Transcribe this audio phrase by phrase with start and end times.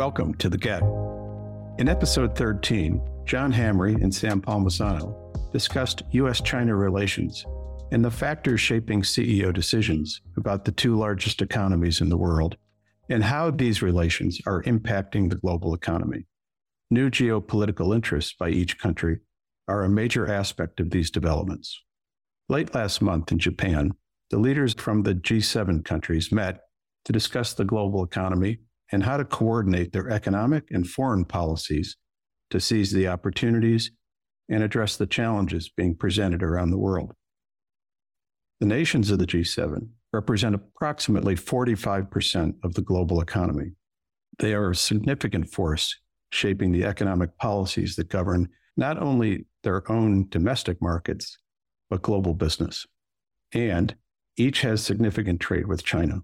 [0.00, 0.80] Welcome to The Get.
[1.76, 5.14] In episode 13, John Hamre and Sam Palmisano
[5.52, 6.40] discussed U.S.
[6.40, 7.44] China relations
[7.92, 12.56] and the factors shaping CEO decisions about the two largest economies in the world
[13.10, 16.24] and how these relations are impacting the global economy.
[16.90, 19.18] New geopolitical interests by each country
[19.68, 21.78] are a major aspect of these developments.
[22.48, 23.92] Late last month in Japan,
[24.30, 26.62] the leaders from the G7 countries met
[27.04, 28.60] to discuss the global economy
[28.92, 31.96] and how to coordinate their economic and foreign policies
[32.50, 33.92] to seize the opportunities
[34.48, 37.12] and address the challenges being presented around the world.
[38.58, 43.72] The nations of the G7 represent approximately 45% of the global economy.
[44.38, 45.96] They are a significant force
[46.32, 51.38] shaping the economic policies that govern not only their own domestic markets,
[51.88, 52.86] but global business.
[53.52, 53.94] And
[54.36, 56.20] each has significant trade with China.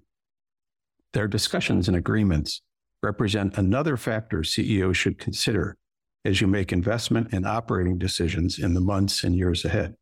[1.13, 2.63] Their discussions and agreements
[3.03, 5.77] represent another factor CEOs should consider
[6.25, 9.95] as you make investment and operating decisions in the months and years ahead.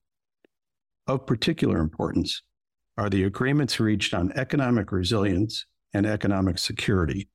[1.07, 2.43] Of particular importance
[2.97, 7.29] are the agreements reached on economic resilience and economic security.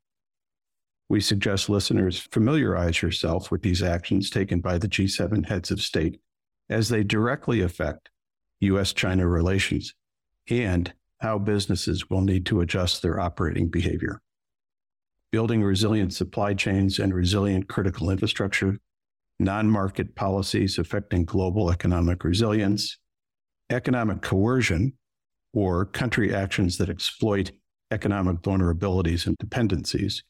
[1.08, 6.20] We suggest listeners familiarize yourself with these actions taken by the G7 heads of state
[6.70, 8.10] as they directly affect
[8.62, 8.94] U.S.
[8.94, 9.94] China relations
[10.50, 14.22] and how businesses will need to adjust their operating behavior.
[15.32, 18.80] Building resilient supply chains and resilient critical infrastructure,
[19.40, 22.98] non market policies affecting global economic resilience,
[23.70, 24.94] economic coercion,
[25.54, 27.52] or country actions that exploit
[27.92, 30.24] economic vulnerabilities and dependencies,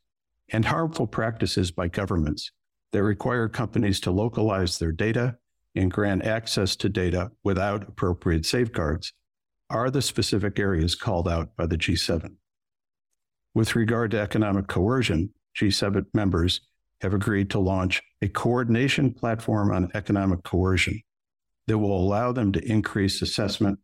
[0.50, 2.52] and harmful practices by governments
[2.92, 5.38] that require companies to localize their data
[5.76, 9.14] and grant access to data without appropriate safeguards
[9.70, 12.36] are the specific areas called out by the G7.
[13.54, 16.62] With regard to economic coercion, G7 members
[17.02, 21.02] have agreed to launch a coordination platform on economic coercion
[21.68, 23.80] that will allow them to increase assessment,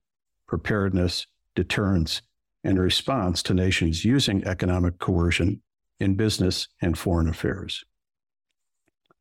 [0.48, 2.22] preparedness, deterrence,
[2.64, 5.62] and response to nations using economic coercion
[6.00, 7.84] in business and foreign affairs.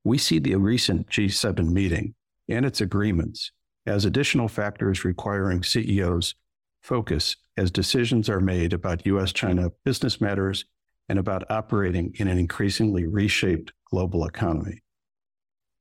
[0.03, 2.15] We see the recent G7 meeting
[2.49, 3.53] and its agreements
[3.87, 6.35] as additional factors requiring CEOs
[6.84, 10.67] focus as decisions are made about US China business matters
[11.09, 14.83] and about operating in an increasingly reshaped global economy.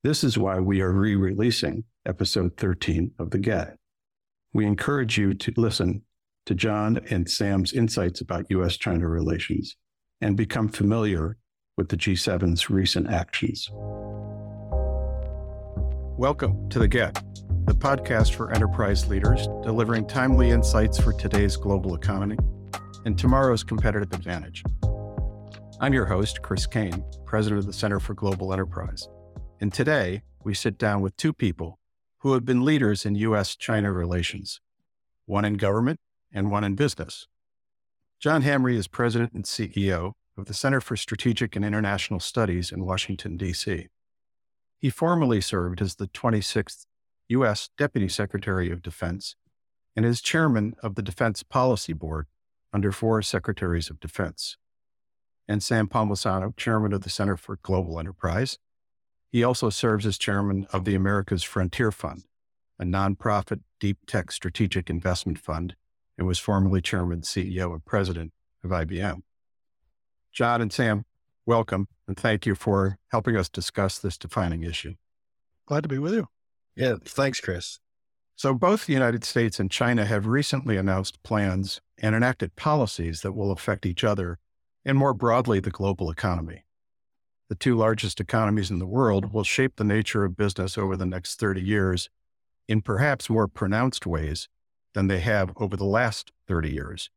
[0.03, 3.75] This is why we are re releasing episode 13 of The Get.
[4.53, 6.03] We encourage you to listen
[6.45, 9.75] to John and Sam's insights about US China relations
[10.21, 11.37] and become familiar
[11.75, 13.69] with the G7's recent actions.
[16.17, 17.21] Welcome to The Get
[17.65, 22.37] the podcast for enterprise leaders, delivering timely insights for today's global economy
[23.05, 24.65] and tomorrow's competitive advantage.
[25.79, 29.07] I'm your host, Chris Caine, president of the Center for Global Enterprise.
[29.61, 31.79] And today, we sit down with two people
[32.17, 33.55] who have been leaders in U.S.
[33.55, 34.59] China relations,
[35.25, 36.01] one in government
[36.33, 37.27] and one in business.
[38.19, 42.83] John Hamre is president and CEO of the Center for Strategic and International Studies in
[42.83, 43.87] Washington, D.C.
[44.77, 46.87] He formerly served as the 26th
[47.29, 47.69] U.S.
[47.77, 49.35] Deputy Secretary of Defense
[49.95, 52.27] and is chairman of the Defense Policy Board
[52.71, 54.57] under four Secretaries of Defense.
[55.47, 58.57] And Sam Palmisano, chairman of the Center for Global Enterprise.
[59.31, 62.23] He also serves as chairman of the America's Frontier Fund,
[62.79, 65.75] a nonprofit deep tech strategic investment fund,
[66.17, 68.31] and was formerly chairman, CEO, and president
[68.63, 69.21] of IBM.
[70.31, 71.05] John and Sam,
[71.45, 74.95] welcome, and thank you for helping us discuss this defining issue.
[75.65, 76.32] Glad to be with you.
[76.75, 77.79] Yeah, thanks, Chris.
[78.35, 83.33] So, both the United States and China have recently announced plans and enacted policies that
[83.33, 84.39] will affect each other
[84.83, 86.65] and more broadly the global economy.
[87.49, 91.05] The two largest economies in the world will shape the nature of business over the
[91.05, 92.09] next 30 years
[92.67, 94.49] in perhaps more pronounced ways
[94.93, 97.09] than they have over the last 30 years.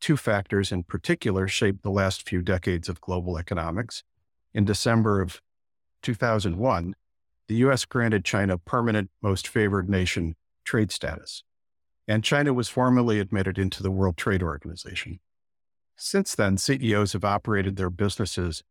[0.00, 4.02] Two factors in particular shaped the last few decades of global economics.
[4.52, 5.40] In December of
[6.02, 6.94] 2001,
[7.48, 7.84] the U.S.
[7.84, 11.42] granted China permanent most favored nation trade status,
[12.08, 15.20] and China was formally admitted into the World Trade Organization.
[15.96, 18.62] Since then, CEOs have operated their businesses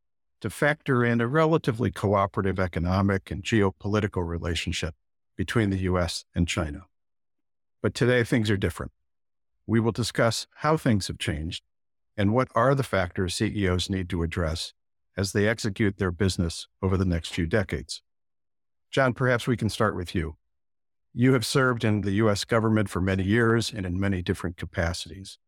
[0.42, 4.96] to factor in a relatively cooperative economic and geopolitical relationship
[5.38, 6.26] between the U.S.
[6.36, 6.82] and China.
[7.82, 8.92] But today, things are different.
[9.66, 11.64] We will discuss how things have changed
[12.18, 14.74] and what are the factors CEOs need to address
[15.16, 18.02] as they execute their business over the next few decades.
[18.94, 20.36] John, perhaps we can start with you.
[21.16, 22.46] You have served in the U.S.
[22.46, 25.40] government for many years and in many different capacities.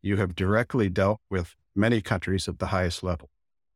[0.00, 3.28] You have directly dealt with many countries at the highest level.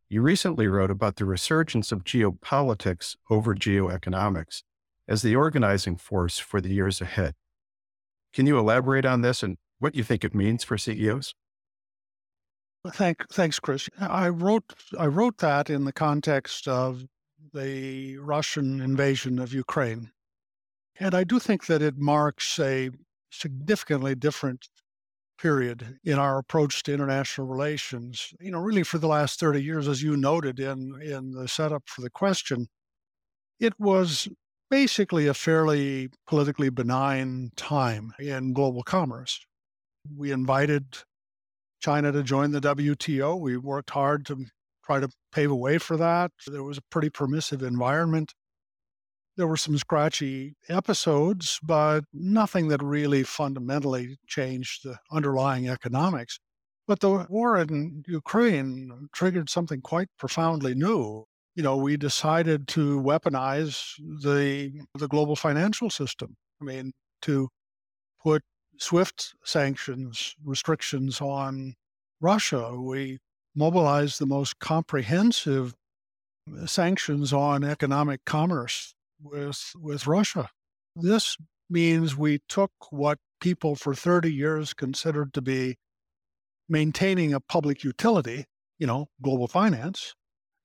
[0.08, 4.62] You recently wrote about the resurgence of geopolitics over geoeconomics
[5.06, 7.34] as the organizing force for the years ahead.
[8.32, 11.34] Can you elaborate on this and what you think it means for CEOs?
[12.92, 13.90] Thank, thanks, Chris.
[14.00, 17.04] I wrote I wrote that in the context of
[17.52, 20.10] the Russian invasion of Ukraine,
[21.00, 22.90] and I do think that it marks a
[23.30, 24.68] significantly different
[25.38, 28.32] period in our approach to international relations.
[28.40, 31.84] You know, really for the last 30 years, as you noted in, in the setup
[31.86, 32.68] for the question,
[33.60, 34.28] it was
[34.70, 39.40] basically a fairly politically benign time in global commerce.
[40.16, 40.98] We invited
[41.80, 43.38] China to join the WTO.
[43.38, 44.46] We worked hard to
[44.88, 46.32] try to pave a way for that.
[46.46, 48.32] There was a pretty permissive environment
[49.38, 56.40] there were some scratchy episodes, but nothing that really fundamentally changed the underlying economics.
[56.88, 61.24] But the war in Ukraine triggered something quite profoundly new.
[61.54, 66.36] You know, we decided to weaponize the the global financial system.
[66.60, 66.92] I mean,
[67.22, 67.48] to
[68.22, 68.42] put
[68.78, 71.74] swift sanctions, restrictions on
[72.20, 72.74] Russia.
[72.74, 73.18] We
[73.54, 75.74] mobilized the most comprehensive
[76.66, 80.48] sanctions on economic commerce with with Russia.
[80.96, 81.36] This
[81.70, 85.76] means we took what people for 30 years considered to be
[86.68, 88.44] maintaining a public utility,
[88.78, 90.14] you know, global finance,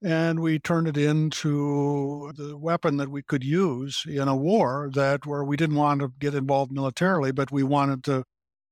[0.03, 5.25] and we turned it into the weapon that we could use in a war that
[5.25, 8.24] where we didn't want to get involved militarily, but we wanted to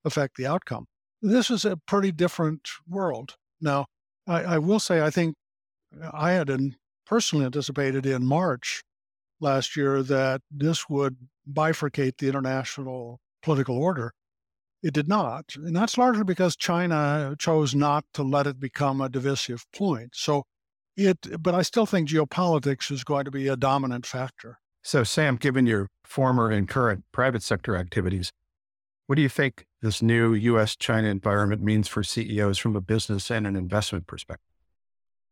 [0.03, 0.85] affect the outcome.
[1.21, 3.35] This is a pretty different world.
[3.61, 3.85] Now,
[4.31, 5.35] I, I will say, I think
[6.01, 6.49] uh, I had
[7.05, 8.83] personally anticipated in March
[9.39, 11.17] last year that this would
[11.51, 14.13] bifurcate the international political order.
[14.83, 15.55] It did not.
[15.55, 20.11] And that's largely because China chose not to let it become a divisive point.
[20.13, 20.43] So
[20.95, 24.59] it, but I still think geopolitics is going to be a dominant factor.
[24.83, 28.31] So, Sam, given your former and current private sector activities,
[29.11, 33.29] what do you think this new US China environment means for CEOs from a business
[33.29, 34.47] and an investment perspective?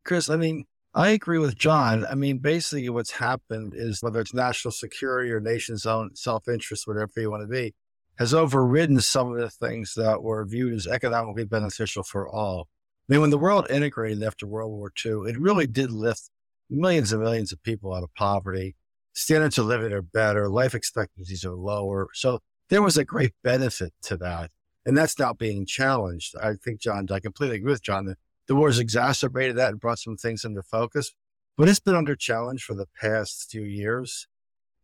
[0.04, 2.06] Chris, I mean, I agree with John.
[2.06, 6.88] I mean, basically, what's happened is whether it's national security or nation's own self interest,
[6.88, 7.74] whatever you want to be,
[8.18, 12.68] has overridden some of the things that were viewed as economically beneficial for all.
[13.10, 16.30] I mean, when the world integrated after World War II, it really did lift
[16.70, 18.76] millions and millions of people out of poverty.
[19.14, 22.10] Standards of living are better, life expectancies are lower.
[22.14, 24.52] So there was a great benefit to that.
[24.86, 26.36] And that's now being challenged.
[26.42, 28.18] I think, John, I completely agree with John that
[28.48, 31.14] the wars exacerbated that and brought some things into focus,
[31.58, 34.28] but it's been under challenge for the past few years.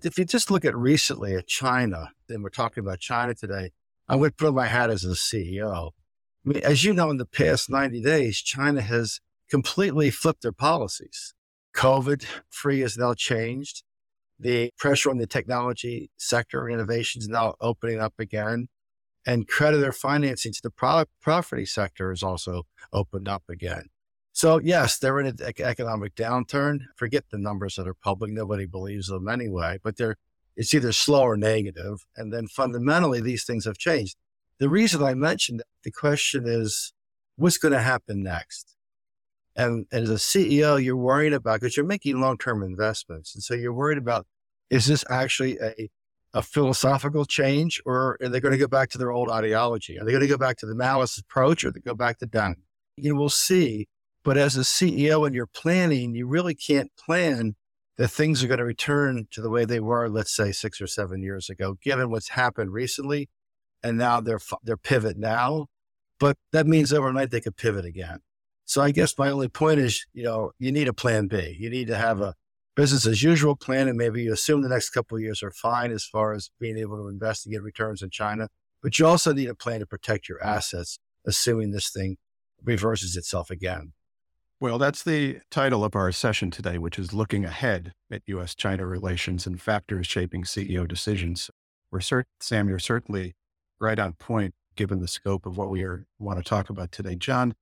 [0.03, 3.71] If you just look at recently at China, and we're talking about China today,
[4.07, 5.91] I would put my hat as a CEO.
[6.45, 10.51] I mean, as you know, in the past 90 days, China has completely flipped their
[10.51, 11.33] policies.
[11.75, 13.83] COVID free has now changed.
[14.39, 18.67] The pressure on the technology sector innovation is now opening up again
[19.25, 23.89] and creditor financing to the product property sector is also opened up again.
[24.33, 26.79] So yes, they're in an economic downturn.
[26.95, 29.79] Forget the numbers that are public; nobody believes them anyway.
[29.81, 30.17] But they're
[30.55, 34.15] it's either slow or negative, and then fundamentally these things have changed.
[34.59, 36.93] The reason I mentioned the question is,
[37.35, 38.75] what's going to happen next?
[39.55, 43.43] And, and as a CEO, you're worried about because you're making long term investments, and
[43.43, 44.27] so you're worried about
[44.69, 45.89] is this actually a
[46.35, 49.97] a philosophical change, or are they going to go back to their old ideology?
[49.97, 52.25] Are they going to go back to the Maoist approach, or they go back to
[52.25, 52.63] Dunning?
[52.97, 53.88] You know, we'll see.
[54.24, 57.55] But as a CEO and you're planning, you really can't plan
[57.97, 60.88] that things are going to return to the way they were, let's say six or
[60.88, 63.29] seven years ago, given what's happened recently,
[63.81, 65.67] and now they're they're pivot now.
[66.19, 68.19] But that means overnight they could pivot again.
[68.65, 71.55] So I guess my only point is, you know, you need a plan B.
[71.60, 72.34] You need to have a
[72.75, 75.91] business as usual plan, and maybe you assume the next couple of years are fine
[75.91, 78.50] as far as being able to invest and get returns in China.
[78.81, 82.17] But you also need a plan to protect your assets, assuming this thing
[82.63, 83.93] reverses itself again.
[84.60, 88.55] Well, that's the title of our session today, which is looking ahead at U.S.
[88.55, 91.51] China relations and factors shaping CEO decisions.
[91.91, 93.36] We're cert- Sam, you're certainly
[93.79, 97.15] right on point given the scope of what we are, want to talk about today.
[97.15, 97.53] John,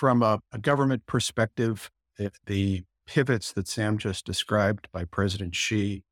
[0.00, 6.04] from a, a government perspective, if the pivots that Sam just described by President Xi,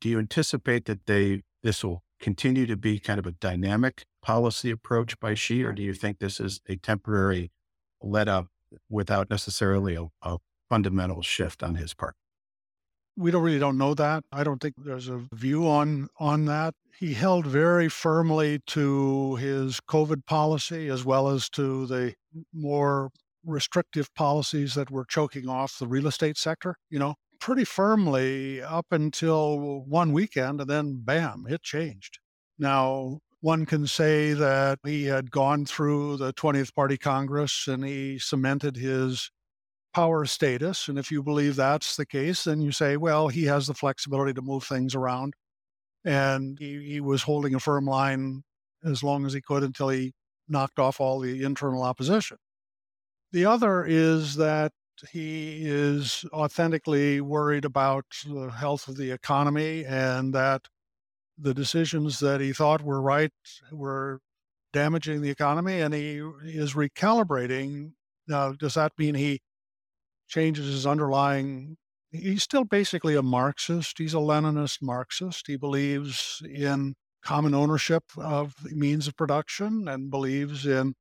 [0.00, 4.70] do you anticipate that they this will continue to be kind of a dynamic policy
[4.70, 7.50] approach by Xi, or do you think this is a temporary
[8.00, 8.46] let up
[8.88, 10.38] without necessarily a, a
[10.70, 12.14] fundamental shift on his part?
[13.18, 14.24] We don't really don't know that.
[14.32, 16.72] I don't think there's a view on on that.
[16.98, 22.14] He held very firmly to his COVID policy as well as to the
[22.54, 23.10] more
[23.46, 28.86] restrictive policies that were choking off the real estate sector, you know, pretty firmly up
[28.90, 32.18] until one weekend, and then bam, it changed.
[32.58, 38.18] Now, one can say that he had gone through the 20th Party Congress and he
[38.18, 39.30] cemented his
[39.94, 40.88] power status.
[40.88, 44.32] And if you believe that's the case, then you say, well, he has the flexibility
[44.34, 45.34] to move things around.
[46.04, 48.42] And he, he was holding a firm line
[48.84, 50.12] as long as he could until he
[50.48, 52.38] knocked off all the internal opposition.
[53.36, 54.72] The other is that
[55.12, 60.68] he is authentically worried about the health of the economy and that
[61.36, 63.34] the decisions that he thought were right
[63.70, 64.20] were
[64.72, 67.92] damaging the economy and he is recalibrating.
[68.26, 69.42] Now, does that mean he
[70.26, 71.76] changes his underlying?
[72.10, 73.98] He's still basically a Marxist.
[73.98, 75.46] He's a Leninist Marxist.
[75.46, 80.94] He believes in common ownership of means of production and believes in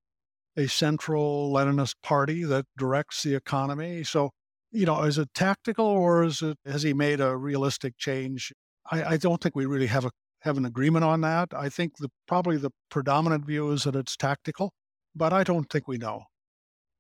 [0.58, 4.04] a central Leninist party that directs the economy.
[4.04, 4.32] So,
[4.72, 8.54] you know, is it tactical or is it has he made a realistic change?
[8.92, 11.50] I, I don't think we really have a have an agreement on that.
[11.54, 14.74] I think the probably the predominant view is that it's tactical,
[15.16, 16.26] but I don't think we know.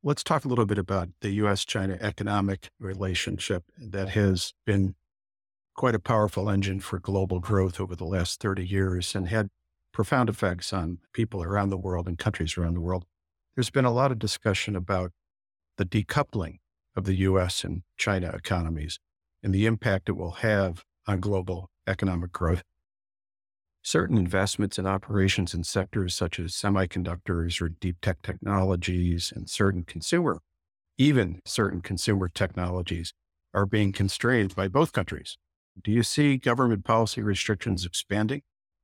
[0.03, 4.95] Let's talk a little bit about the US China economic relationship that has been
[5.75, 9.49] quite a powerful engine for global growth over the last 30 years and had
[9.91, 13.05] profound effects on people around the world and countries around the world
[13.55, 15.11] there's been a lot of discussion about
[15.77, 16.57] the decoupling
[16.95, 18.99] of the US and China economies
[19.41, 22.63] and the impact it will have on global economic growth.
[23.81, 29.83] Certain investments in operations in sectors such as semiconductors or deep tech technologies and certain
[29.83, 30.39] consumer,
[30.97, 33.13] even certain consumer technologies,
[33.53, 35.37] are being constrained by both countries.
[35.81, 38.41] Do you see government policy restrictions expanding?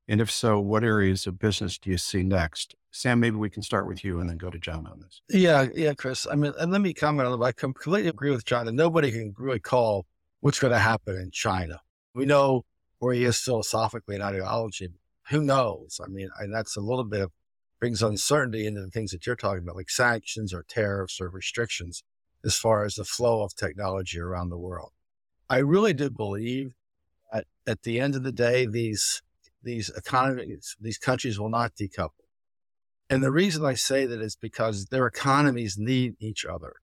[0.08, 2.75] And if so, what areas of business do you see next?
[2.91, 5.21] Sam, maybe we can start with you and then go to John on this.
[5.29, 6.27] Yeah, yeah, Chris.
[6.29, 7.43] I mean, and let me comment on it.
[7.43, 10.05] I completely agree with John that nobody can really call
[10.41, 11.79] what's going to happen in China.
[12.13, 12.65] We know
[13.00, 14.89] where he is philosophically and ideology.
[15.29, 16.01] Who knows?
[16.03, 17.31] I mean, and that's a little bit of
[17.81, 22.03] brings uncertainty into the things that you're talking about, like sanctions or tariffs or restrictions
[22.45, 24.91] as far as the flow of technology around the world.
[25.50, 26.75] I really do believe
[27.33, 29.21] that at the end of the day, these
[29.63, 32.21] these economies, these countries will not decouple.
[33.12, 36.75] And the reason I say that is because their economies need each other.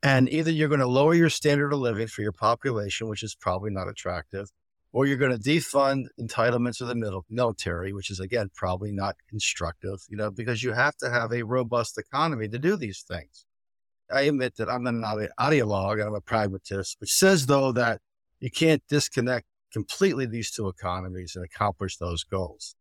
[0.00, 3.34] And either you're going to lower your standard of living for your population, which is
[3.34, 4.48] probably not attractive,
[4.92, 9.16] or you're going to defund entitlements of the middle, military, which is again probably not
[9.28, 13.44] constructive, you know, because you have to have a robust economy to do these things.
[14.08, 18.00] I admit that I'm not an ideologue, I'm a pragmatist, which says though that
[18.38, 22.76] you can't disconnect completely these two economies and accomplish those goals.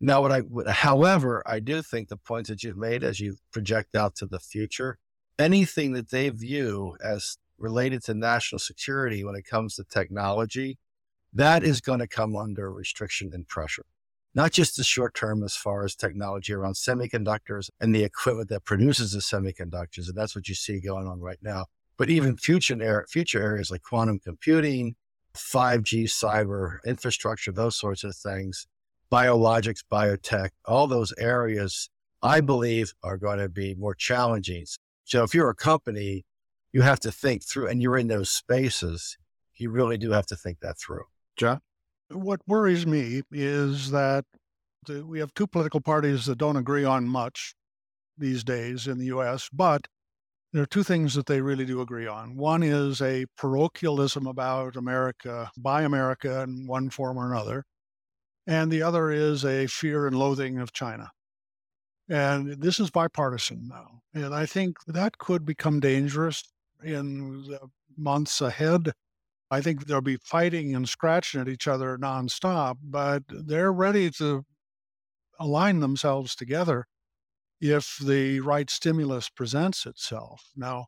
[0.00, 3.96] Now, what I, however, I do think the points that you've made as you project
[3.96, 4.98] out to the future,
[5.38, 10.78] anything that they view as related to national security when it comes to technology,
[11.32, 13.84] that is going to come under restriction and pressure.
[14.34, 18.64] Not just the short term as far as technology around semiconductors and the equipment that
[18.64, 20.06] produces the semiconductors.
[20.08, 21.66] And that's what you see going on right now.
[21.96, 24.94] But even future, er, future areas like quantum computing,
[25.34, 28.66] 5G, cyber infrastructure, those sorts of things,
[29.10, 31.88] biologics, biotech, all those areas,
[32.22, 34.66] I believe are going to be more challenging.
[35.04, 36.24] So if you're a company,
[36.72, 39.16] you have to think through, and you're in those spaces,
[39.56, 41.04] you really do have to think that through.
[41.36, 41.60] John?
[42.10, 44.24] What worries me is that
[44.86, 47.54] the, we have two political parties that don't agree on much
[48.16, 49.86] these days in the US, but
[50.52, 52.36] there are two things that they really do agree on.
[52.36, 57.64] One is a parochialism about America, by America in one form or another.
[58.48, 61.10] And the other is a fear and loathing of China.
[62.08, 64.00] And this is bipartisan now.
[64.14, 66.42] And I think that could become dangerous
[66.82, 68.92] in the months ahead.
[69.50, 74.46] I think they'll be fighting and scratching at each other nonstop, but they're ready to
[75.38, 76.86] align themselves together
[77.60, 80.50] if the right stimulus presents itself.
[80.56, 80.86] Now,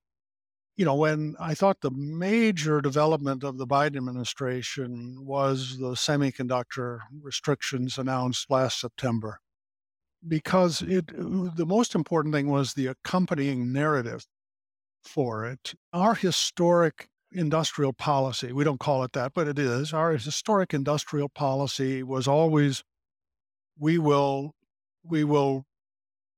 [0.80, 7.00] you know, when I thought the major development of the Biden administration was the semiconductor
[7.20, 9.40] restrictions announced last September,
[10.26, 14.24] because it uh, the most important thing was the accompanying narrative
[15.04, 15.74] for it.
[15.92, 21.28] Our historic industrial policy, we don't call it that, but it is, our historic industrial
[21.28, 22.84] policy was always
[23.78, 24.54] we will
[25.04, 25.66] we will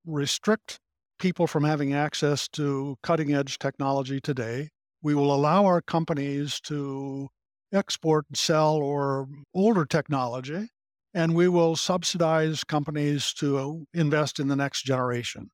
[0.05, 0.81] restrict
[1.23, 4.69] people from having access to cutting edge technology today.
[5.03, 7.29] We will allow our companies to
[7.73, 10.67] export and sell or older technology,
[11.15, 15.51] and we will subsidize companies to invest in the next generation.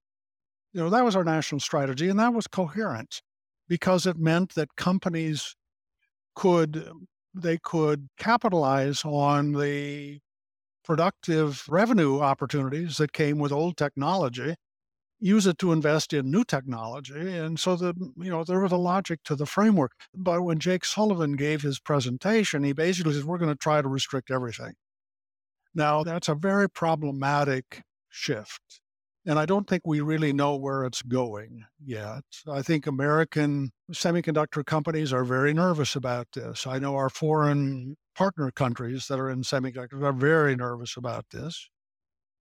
[0.73, 3.21] You know, that was our national strategy, and that was coherent
[3.69, 5.55] because it meant that companies
[6.35, 6.91] could
[7.35, 10.19] they could capitalize on the
[10.83, 14.55] productive revenue opportunities that came with old technology
[15.21, 18.77] use it to invest in new technology and so the you know there was a
[18.77, 23.39] logic to the framework but when jake sullivan gave his presentation he basically said we're
[23.39, 24.75] going to try to restrict everything
[25.75, 28.81] now that's a very problematic shift
[29.27, 32.23] and I don't think we really know where it's going yet.
[32.51, 36.67] I think American semiconductor companies are very nervous about this.
[36.67, 41.69] I know our foreign partner countries that are in semiconductors are very nervous about this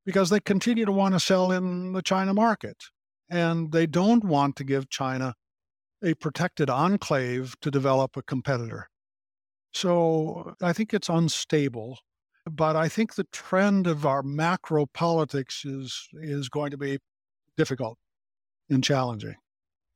[0.07, 2.77] because they continue to want to sell in the China market.
[3.29, 5.33] And they don't want to give China
[6.01, 8.87] a protected enclave to develop a competitor.
[9.73, 11.99] So I think it's unstable.
[12.49, 16.99] But I think the trend of our macro politics is is going to be
[17.57, 17.97] difficult
[18.69, 19.35] and challenging.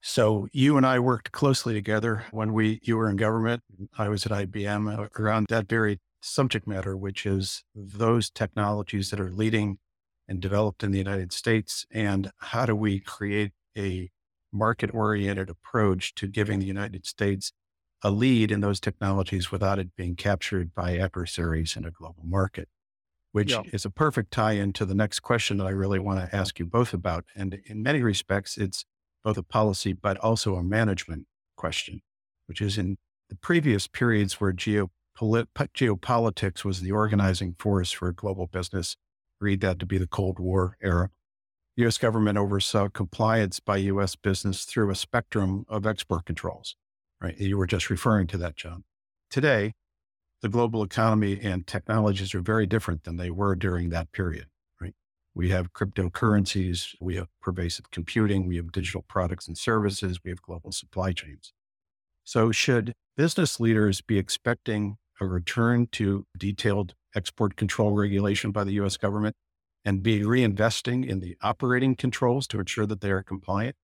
[0.02, 3.64] So you and I worked closely together when we you were in government.
[3.98, 9.32] I was at IBM around that very subject matter, which is those technologies that are
[9.32, 9.78] leading
[10.28, 14.10] and developed in the United States, and how do we create a
[14.52, 17.52] market oriented approach to giving the United States
[18.04, 22.68] a lead in those technologies without it being captured by adversaries in a global market,
[23.32, 23.62] which yeah.
[23.72, 26.60] is a perfect tie in to the next question that I really want to ask
[26.60, 27.26] you both about.
[27.36, 28.86] And in many respects, it's
[29.24, 32.02] both a policy, but also a management question,
[32.48, 32.98] which is in
[33.30, 34.90] the previous periods where geopolit-
[35.56, 38.98] geopolitics was the organizing force for global business,
[39.42, 41.10] read that to be the Cold War era.
[41.78, 46.76] US government oversaw compliance by US business through a spectrum of export controls
[47.22, 47.38] right?
[47.40, 48.84] You were just referring to that, John.
[49.30, 49.74] Today,
[50.42, 54.48] the global economy and technologies are very different than they were during that period,
[54.82, 54.94] right?
[55.36, 60.42] We have cryptocurrencies, we have pervasive computing, we have digital products and services, we have
[60.42, 61.54] global supply chains.
[62.24, 68.74] So, should business leaders be expecting a return to detailed export control regulation by the
[68.74, 69.36] US government
[69.84, 73.76] and be reinvesting in the operating controls to ensure that they are compliant?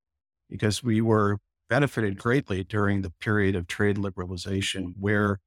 [0.50, 1.38] Because we were
[1.70, 5.40] benefited greatly during the period of trade liberalization where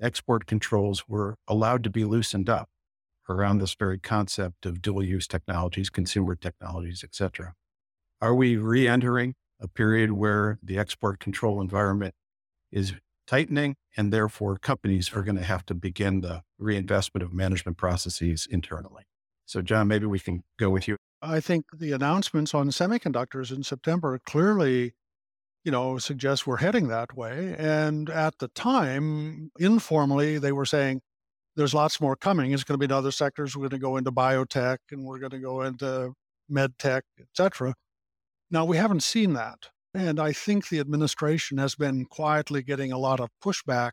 [0.00, 2.68] export controls were allowed to be loosened up
[3.28, 7.54] around this very concept of dual use technologies, consumer technologies, et cetera.
[8.20, 12.14] Are we re-entering a period where the export control environment
[12.72, 12.94] is
[13.28, 18.48] tightening and therefore companies are going to have to begin the reinvestment of management processes
[18.50, 19.04] internally?
[19.46, 20.96] So John, maybe we can go with you.
[21.22, 24.94] I think the announcements on semiconductors in September clearly
[25.64, 27.54] you know, suggest we're heading that way.
[27.58, 31.02] And at the time, informally, they were saying
[31.56, 32.52] there's lots more coming.
[32.52, 33.56] It's going to be in other sectors.
[33.56, 36.14] We're going to go into biotech and we're going to go into
[36.48, 37.74] med tech, et cetera.
[38.50, 39.68] Now, we haven't seen that.
[39.98, 43.92] And I think the administration has been quietly getting a lot of pushback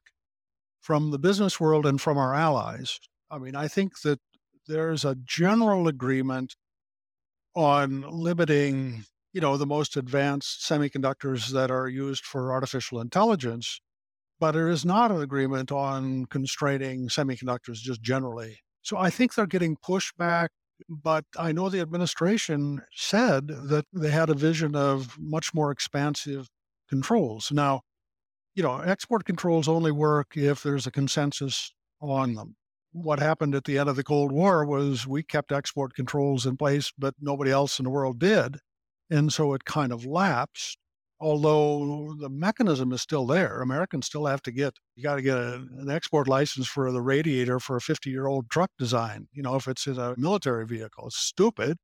[0.79, 2.99] from the business world and from our allies.
[3.31, 4.19] I mean, I think that
[4.67, 6.55] there's a general agreement
[7.55, 13.81] on limiting you know, the most advanced semiconductors that are used for artificial intelligence,
[14.39, 18.59] but there is not an agreement on constraining semiconductors just generally.
[18.81, 20.47] So I think they're getting pushback,
[20.89, 26.49] but I know the administration said that they had a vision of much more expansive
[26.89, 27.51] controls.
[27.51, 27.81] Now,
[28.55, 32.55] you know, export controls only work if there's a consensus on them.
[32.91, 36.55] What happened at the end of the Cold War was we kept export controls in
[36.55, 38.57] place, but nobody else in the world did.
[39.09, 40.77] And so it kind of lapsed,
[41.19, 43.61] although the mechanism is still there.
[43.61, 47.01] Americans still have to get, you got to get a, an export license for the
[47.01, 49.27] radiator for a 50 year old truck design.
[49.31, 51.77] You know, if it's in a military vehicle, it's stupid,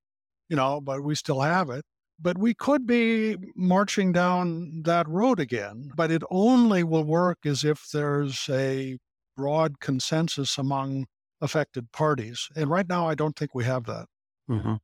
[0.50, 1.86] you know, but we still have it.
[2.20, 7.64] But we could be marching down that road again, but it only will work as
[7.64, 8.98] if there's a
[9.36, 11.08] broad consensus among
[11.42, 12.48] affected parties.
[12.56, 14.06] And right now, I don't think we have that.
[14.48, 14.76] Mm-hmm.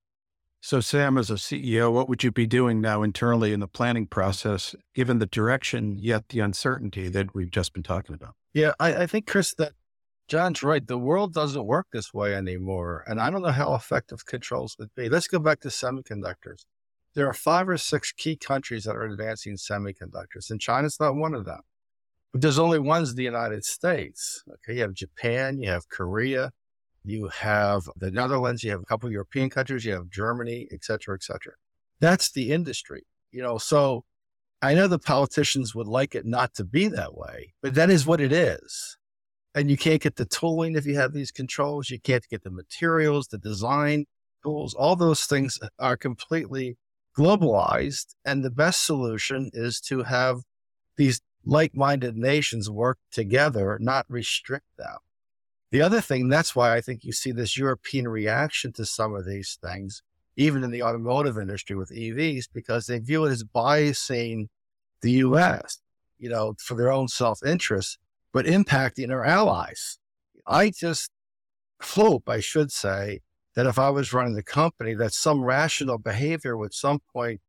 [0.67, 4.05] So, Sam, as a CEO, what would you be doing now internally in the planning
[4.05, 8.35] process, given the direction yet the uncertainty that we've just been talking about?
[8.53, 9.71] Yeah, I, I think, Chris, that
[10.27, 10.85] John's right.
[10.85, 13.05] The world doesn't work this way anymore.
[13.07, 15.07] And I don't know how effective controls would be.
[15.07, 16.65] Let's go back to semiconductors.
[17.13, 21.33] There are five or six key countries that are advancing semiconductors, and China's not one
[21.33, 21.61] of them.
[22.33, 24.43] But there's only one's the United States.
[24.49, 26.51] Okay, you have Japan, you have Korea,
[27.07, 31.15] you have the Netherlands, you have a couple European countries, you have Germany, et cetera,
[31.15, 31.53] et cetera.
[31.99, 33.57] That's the industry, you know.
[33.57, 34.03] So
[34.61, 38.05] I know the politicians would like it not to be that way, but that is
[38.05, 38.97] what it is.
[39.55, 41.89] And you can't get the tooling if you have these controls.
[41.89, 44.05] You can't get the materials, the design
[44.43, 44.75] tools.
[44.75, 46.77] All those things are completely
[47.17, 48.13] globalized.
[48.23, 50.41] And the best solution is to have
[50.95, 54.97] these like minded nations work together, not restrict them.
[55.71, 59.25] The other thing, that's why I think you see this European reaction to some of
[59.25, 60.01] these things,
[60.35, 64.47] even in the automotive industry with EVs, because they view it as biasing
[65.01, 65.79] the US,
[66.17, 67.97] you know, for their own self interest,
[68.31, 69.99] but impacting our allies.
[70.45, 71.11] I just
[71.81, 73.21] hope, I should say,
[73.55, 77.41] that if I was running the company, that some rational behavior would some point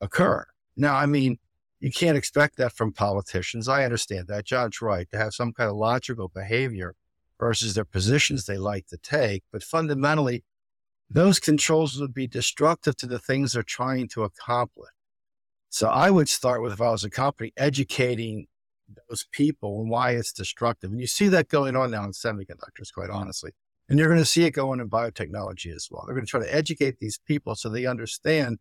[0.00, 0.46] occur.
[0.76, 1.38] Now, I mean,
[1.80, 3.68] you can't expect that from politicians.
[3.68, 4.44] I understand that.
[4.44, 6.94] John's right to have some kind of logical behavior
[7.40, 9.42] versus their positions they like to take.
[9.50, 10.44] But fundamentally,
[11.08, 14.90] those controls would be destructive to the things they're trying to accomplish.
[15.70, 18.46] So I would start with, if I was a company, educating
[19.08, 20.90] those people and why it's destructive.
[20.90, 23.52] And you see that going on now in semiconductors, quite honestly.
[23.88, 26.04] And you're going to see it going in biotechnology as well.
[26.06, 28.58] They're going to try to educate these people so they understand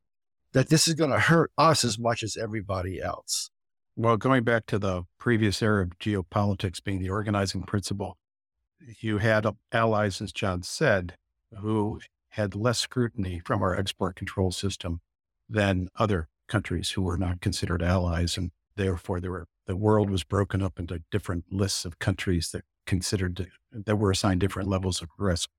[0.53, 3.51] that this is going to hurt us as much as everybody else.
[3.95, 8.17] Well, going back to the previous era of geopolitics being the organizing principle,
[8.99, 11.15] you had allies, as John said,
[11.59, 15.01] who had less scrutiny from our export control system
[15.49, 18.37] than other countries who were not considered allies.
[18.37, 22.63] And therefore, there were, the world was broken up into different lists of countries that
[22.85, 25.49] considered that were assigned different levels of risk.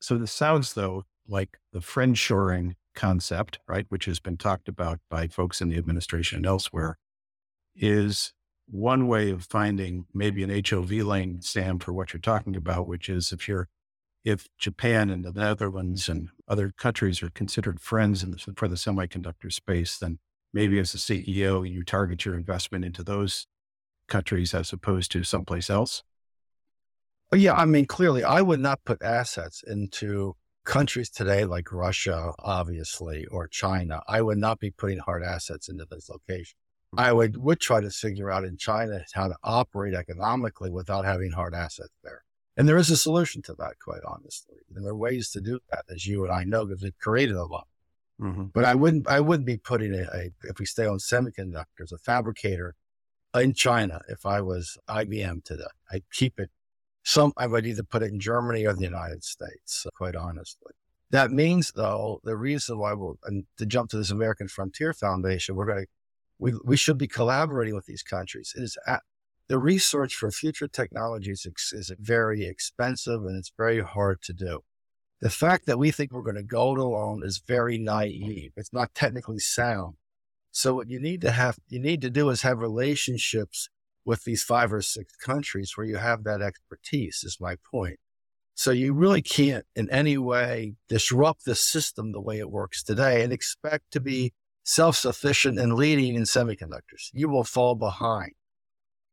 [0.00, 4.98] So this sounds though like the friend shoring concept, right, which has been talked about
[5.08, 6.98] by folks in the administration and elsewhere,
[7.76, 8.32] is
[8.70, 13.08] one way of finding maybe an HOV lane, Sam, for what you're talking about, which
[13.08, 13.68] is if you're
[14.24, 19.50] if Japan and the Netherlands and other countries are considered friends the, for the semiconductor
[19.50, 20.18] space, then
[20.52, 23.46] maybe as a CEO, you target your investment into those
[24.08, 26.02] countries as opposed to someplace else.
[27.32, 32.32] Oh, yeah, I mean, clearly, I would not put assets into countries today like Russia,
[32.40, 34.02] obviously, or China.
[34.08, 36.56] I would not be putting hard assets into those locations.
[36.96, 41.32] I would would try to figure out in China how to operate economically without having
[41.32, 42.24] hard assets there.
[42.56, 44.56] And there is a solution to that, quite honestly.
[44.74, 47.36] And there are ways to do that, as you and I know, because it created
[47.36, 47.68] a lot.
[48.20, 48.46] Mm-hmm.
[48.52, 51.98] But I wouldn't I wouldn't be putting a, a if we stay on semiconductors, a
[51.98, 52.74] fabricator
[53.34, 55.62] in China if I was IBM today.
[55.92, 56.50] I'd keep it
[57.02, 60.72] some, I would either put it in Germany or the United States, quite honestly.
[61.10, 65.56] That means, though, the reason why we'll, and to jump to this American Frontier Foundation,
[65.56, 65.86] we're going to,
[66.40, 68.54] we, we should be collaborating with these countries.
[68.56, 69.02] It is at,
[69.48, 74.60] the research for future technologies is, is very expensive and it's very hard to do.
[75.20, 78.52] The fact that we think we're going to go it alone is very naive.
[78.56, 79.96] It's not technically sound.
[80.50, 83.68] So what you need to have, you need to do is have relationships
[84.04, 87.98] with these five or six countries where you have that expertise, is my point.
[88.54, 93.22] So you really can't in any way disrupt the system the way it works today
[93.22, 94.32] and expect to be
[94.64, 97.10] self sufficient and leading in semiconductors.
[97.12, 98.32] You will fall behind.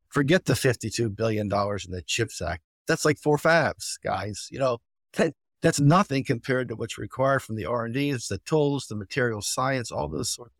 [0.09, 2.61] Forget the $52 billion in the CHIPS Act.
[2.87, 4.47] That's like four fabs, guys.
[4.49, 4.77] You know,
[5.13, 9.91] that, that's nothing compared to what's required from the R&D, the tools, the material science,
[9.91, 10.53] all those sort of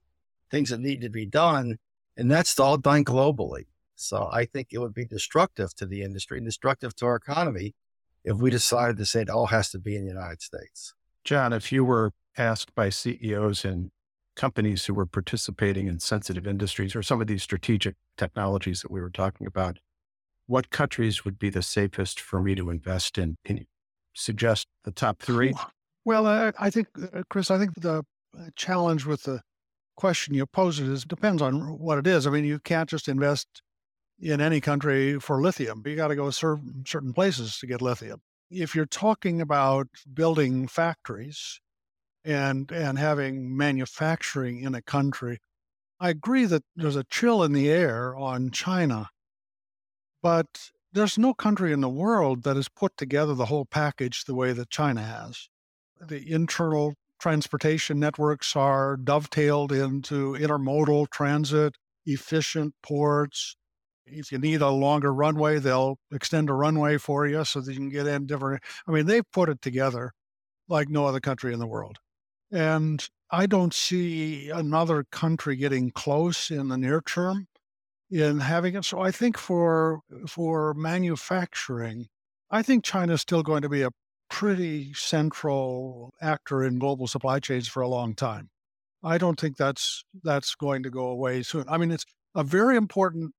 [0.52, 1.78] things that need to be done.
[2.18, 3.68] And that's all done globally.
[3.96, 7.74] So I think it would be destructive to the industry and destructive to our economy
[8.24, 10.94] if we decided to say it all has to be in the United States.
[11.24, 13.92] John, if you were asked by CEOs and
[14.38, 19.02] companies who were participating in sensitive industries or some of these strategic technologies that we
[19.02, 19.80] were talking about,
[20.46, 23.36] what countries would be the safest for me to invest in?
[23.44, 23.66] Can you
[24.14, 25.54] suggest the top three?
[26.06, 26.26] Well,
[26.58, 28.06] I think, uh, Chris, I think the
[28.38, 29.42] uh, challenge with the
[29.98, 32.26] question you pose is it depends on what it is.
[32.26, 33.62] I mean, you can't just invest
[34.20, 35.84] in any country for lithium.
[35.86, 38.22] You got to go certain places to get lithium.
[38.50, 41.60] If you're talking about building factories
[42.28, 45.40] and and having manufacturing in a country,
[46.00, 49.10] I agree that there's a chill in the air on China,
[50.22, 54.36] but there's no country in the world that has put together the whole package the
[54.36, 55.50] way that China has.
[56.00, 63.56] The internal transportation networks are dovetailed into intermodal transit, efficient ports,
[64.10, 67.78] if you need a longer runway, they'll extend a runway for you so that you
[67.78, 68.64] can get in different.
[68.88, 70.14] I mean, they've put it together
[70.68, 71.98] like no other country in the world.
[72.52, 77.48] And I don't see another country getting close in the near term
[78.10, 78.86] in having it.
[78.86, 82.08] So I think for for manufacturing,
[82.50, 83.92] I think China is still going to be a
[84.30, 88.50] pretty central actor in global supply chains for a long time.
[89.04, 91.66] I don't think that's that's going to go away soon.
[91.68, 92.06] I mean, it's
[92.36, 93.34] a very important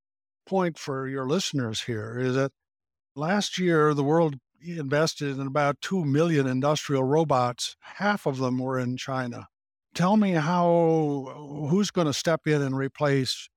[0.46, 2.52] point for your listeners here is that
[3.14, 7.76] last year the world invested in about 2 million industrial robots.
[7.80, 9.48] Half of them were in China.
[9.94, 13.48] tell me how who's going to step in and replace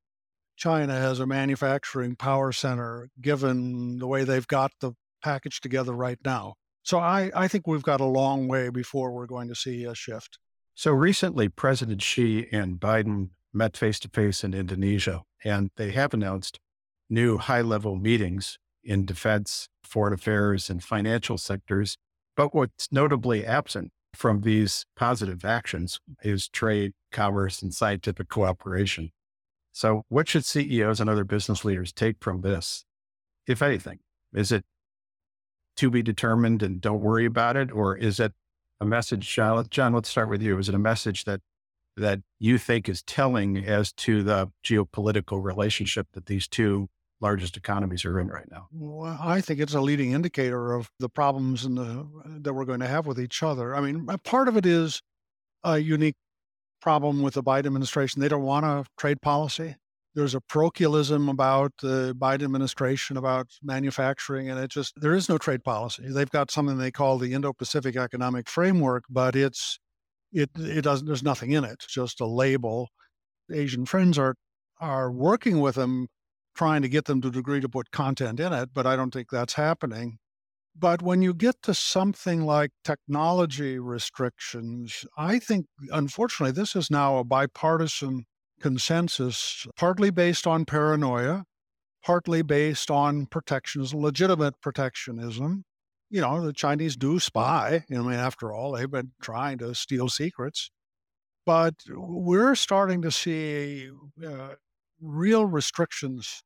[0.56, 6.20] China as a manufacturing power center, given the way they've got the package together right
[6.24, 6.56] now.
[6.84, 9.96] So I, I think we've got a long way before we're going to see a
[9.96, 10.40] shift.
[10.74, 16.14] So recently, President Xi and Biden met face to face in Indonesia, and they have
[16.14, 16.60] announced
[17.10, 21.98] new high level meetings in defense, foreign affairs, and financial sectors.
[22.36, 29.12] But what's notably absent from these positive actions is trade, commerce, and scientific cooperation.
[29.74, 32.86] So, what should CEOs and other business leaders take from this,
[33.48, 34.00] if anything?
[34.34, 34.64] Is it
[35.78, 37.72] to be determined and don't worry about it?
[37.72, 38.34] Or is it
[38.82, 40.58] a message, John, let's start with you.
[40.58, 41.42] Is it a message that
[41.98, 46.90] that you think is telling as to the geopolitical relationship that these two
[47.22, 48.68] largest economies are in right now?
[48.72, 52.80] Well, I think it's a leading indicator of the problems the, uh, that we're going
[52.80, 53.76] to have with each other.
[53.76, 55.02] I mean, part of it is
[55.64, 56.16] a unique
[56.82, 58.22] problem with the Biden administration.
[58.22, 59.76] They don't want a trade policy.
[60.14, 65.38] There's a parochialism about the Biden administration about manufacturing, and it just there is no
[65.38, 66.04] trade policy.
[66.10, 69.80] They've got something they call the Indo-Pacific Economic Framework, but it's
[70.34, 71.06] it it doesn't.
[71.06, 71.86] There's nothing in it.
[71.88, 72.90] Just a label.
[73.50, 74.36] Asian friends are
[74.82, 76.08] are working with them,
[76.56, 79.30] trying to get them to agree to put content in it, but I don't think
[79.30, 80.20] that's happening.
[80.78, 87.18] But when you get to something like technology restrictions, I think, unfortunately, this is now
[87.18, 88.26] a bipartisan
[88.62, 91.44] consensus, partly based on paranoia,
[92.04, 95.66] partly based on protectionism, legitimate protectionism.
[96.10, 97.84] You know, the Chinese do spy.
[97.90, 100.70] I mean, after all, they've been trying to steal secrets.
[101.46, 103.90] But we're starting to see
[104.26, 104.56] uh,
[105.02, 106.44] real restrictions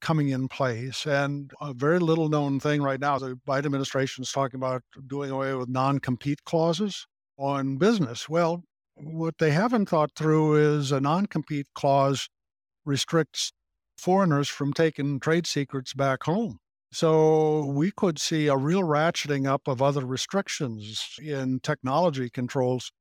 [0.00, 1.06] coming in place.
[1.06, 5.30] And a very little known thing right now, the Biden administration is talking about doing
[5.30, 7.06] away with non compete clauses
[7.38, 8.28] on business.
[8.28, 12.28] Well, what they haven't thought through is a non compete clause
[12.84, 13.52] restricts
[13.98, 16.58] foreigners from taking trade secrets back home.
[16.92, 22.92] So we could see a real ratcheting up of other restrictions in technology controls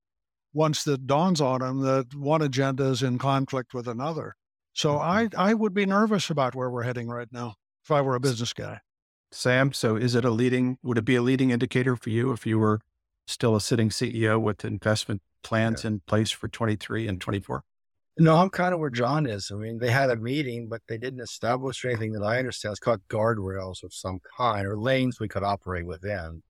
[0.54, 4.36] once it dawns on them that one agenda is in conflict with another.
[4.76, 5.40] So mm-hmm.
[5.40, 8.20] I, I would be nervous about where we're heading right now if I were a
[8.20, 8.82] business guy.
[9.32, 12.46] Sam, so is it a leading, would it be a leading indicator for you if
[12.46, 12.82] you were
[13.26, 15.92] still a sitting CEO with investment plans yeah.
[15.92, 17.64] in place for 23 and 24?
[18.18, 19.52] No, I'm kind of where John is.
[19.52, 22.74] I mean, they had a meeting, but they didn't establish anything that I understand.
[22.74, 26.42] It's called guardrails of some kind or lanes we could operate within.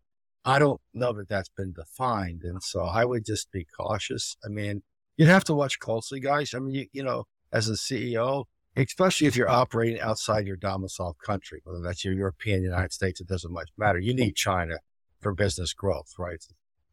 [0.43, 2.43] I don't know that that's been defined.
[2.43, 4.37] And so I would just be cautious.
[4.45, 4.83] I mean,
[5.17, 6.53] you'd have to watch closely, guys.
[6.53, 11.15] I mean, you, you know, as a CEO, especially if you're operating outside your domicile
[11.23, 13.99] country, whether that's your European, United States, it doesn't much matter.
[13.99, 14.79] You need China
[15.19, 16.43] for business growth, right?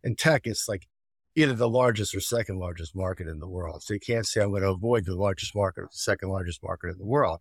[0.02, 0.86] In tech, it's like
[1.34, 3.82] either the largest or second largest market in the world.
[3.82, 6.62] So you can't say I'm going to avoid the largest market or the second largest
[6.62, 7.40] market in the world.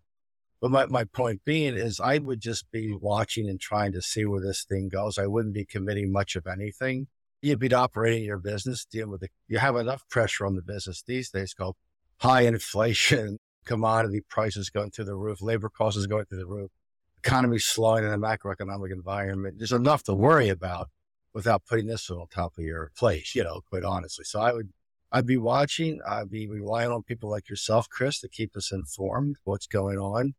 [0.62, 4.26] But my, my point being is I would just be watching and trying to see
[4.26, 5.18] where this thing goes.
[5.18, 7.08] I wouldn't be committing much of anything.
[7.42, 9.32] You'd be operating your business, dealing with it.
[9.48, 11.76] You have enough pressure on the business these days called
[12.22, 16.72] high inflation, commodity prices going through the roof, labor costs going through the roof,
[17.18, 19.56] economy slowing in a macroeconomic environment.
[19.58, 20.90] There's enough to worry about
[21.34, 24.26] without putting this on top of your plate, you know, quite honestly.
[24.26, 24.70] So I would,
[25.12, 29.38] I'd be watching, I'd be relying on people like yourself, Chris, to keep us informed
[29.44, 30.34] what's going on,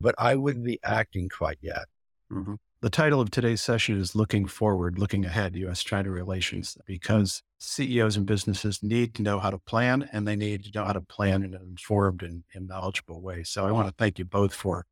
[0.00, 1.86] but I wouldn't be acting quite yet.
[2.30, 2.54] Mm-hmm.
[2.84, 5.82] The title of today's session is Looking Forward, Looking Ahead, U.S.
[5.82, 10.64] China Relations, because CEOs and businesses need to know how to plan and they need
[10.64, 13.42] to know how to plan in an informed and, and knowledgeable way.
[13.42, 14.84] So I want to thank you both for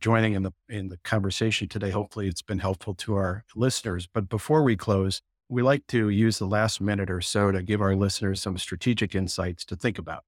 [0.00, 1.90] joining in the in the conversation today.
[1.90, 4.08] Hopefully it's been helpful to our listeners.
[4.12, 7.80] But before we close, we like to use the last minute or so to give
[7.80, 10.24] our listeners some strategic insights to think about.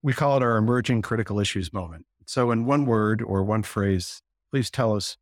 [0.00, 2.06] We call it our emerging critical issues moment.
[2.24, 5.18] So in one word or one phrase, please tell us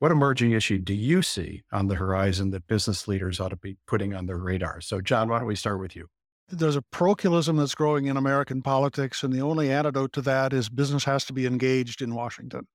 [0.00, 3.76] what emerging issue do you see on the horizon that business leaders ought to be
[3.86, 4.80] putting on their radar?
[4.80, 6.06] So, John, why don't we start with you?
[6.48, 10.70] There's a parochialism that's growing in American politics, and the only antidote to that is
[10.70, 12.66] business has to be engaged in Washington.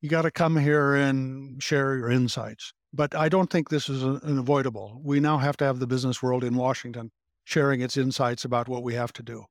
[0.00, 2.72] You got to come here and share your insights.
[2.94, 5.00] But I don't think this is unavoidable.
[5.04, 7.10] We now have to have the business world in Washington
[7.44, 9.44] sharing its insights about what we have to do.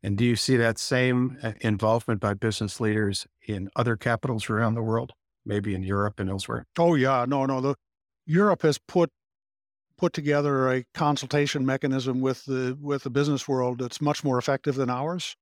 [0.00, 4.74] And do you see that same uh, involvement by business leaders in other capitals around
[4.74, 5.12] the world?
[5.44, 6.66] Maybe in Europe and elsewhere?
[6.78, 7.60] Oh yeah, no, no.
[7.60, 7.74] The
[8.26, 9.10] Europe has put
[9.98, 14.74] put together a consultation mechanism with the with the business world that's much more effective
[14.74, 15.36] than ours.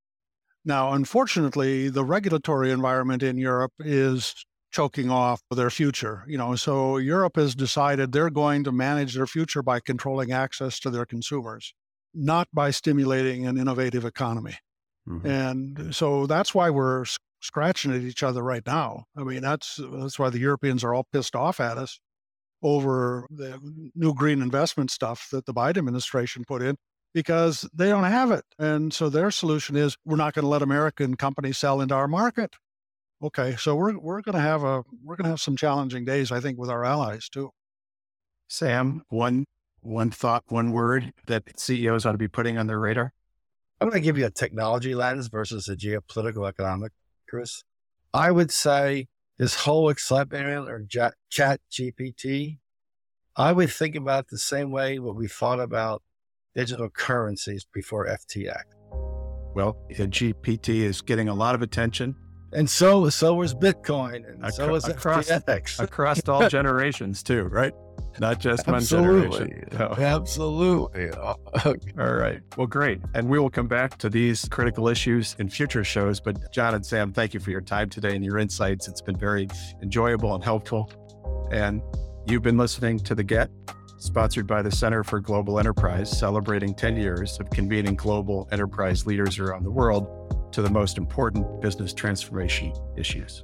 [0.64, 4.34] Now, unfortunately, the regulatory environment in Europe is
[4.70, 6.24] choking off their future.
[6.28, 10.78] You know, so Europe has decided they're going to manage their future by controlling access
[10.80, 11.72] to their consumers.
[12.14, 14.56] not by stimulating an innovative economy.
[15.08, 15.26] Mm-hmm.
[15.26, 17.04] And so that's why we're
[17.40, 19.05] scratching at each other right now.
[19.16, 21.98] I mean, that's that's why the Europeans are all pissed off at us
[22.62, 23.59] over the
[23.94, 26.76] new green investment stuff that the Biden administration put in
[27.14, 28.44] because they don't have it.
[28.59, 32.09] And so their solution is we're not going to let American companies sell into our
[32.09, 32.55] market.
[33.22, 36.33] Okay, so we're we're going to have a we're going to have some challenging days
[36.33, 37.50] I think with our allies too.
[38.48, 39.44] Sam, one
[39.83, 43.12] one thought, one word that CEOs ought to be putting on their radar.
[43.81, 46.92] I'm going to give you a technology lens versus a geopolitical economic,
[47.30, 47.62] Chris.
[48.12, 50.84] I would say this whole excitement or
[51.30, 52.58] chat GPT,
[53.36, 56.02] I would think about the same way what we thought about
[56.54, 58.64] digital currencies before FTX.
[59.54, 62.16] Well, GPT is getting a lot of attention.
[62.52, 65.80] And so so was Bitcoin and so was across, FTX.
[65.80, 67.72] across all generations too, right?
[68.18, 69.28] Not just Absolutely.
[69.28, 69.68] one generation.
[69.78, 69.94] No.
[69.98, 71.10] Absolutely.
[71.14, 72.40] all right.
[72.56, 73.00] Well, great.
[73.14, 76.20] And we will come back to these critical issues in future shows.
[76.20, 78.88] But John and Sam, thank you for your time today and your insights.
[78.88, 79.48] It's been very
[79.82, 80.90] enjoyable and helpful.
[81.52, 81.82] And
[82.26, 83.50] you've been listening to The Get,
[83.98, 89.38] sponsored by the Center for Global Enterprise, celebrating 10 years of convening global enterprise leaders
[89.38, 93.42] around the world to the most important business transformation issues.